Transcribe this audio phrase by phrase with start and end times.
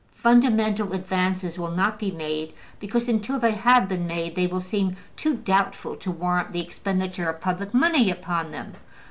[0.15, 4.97] Fundamental advances will not be made, because, until they have been made, they will seem
[5.15, 8.73] too doubtful to warrant the expenditure of public money upon them.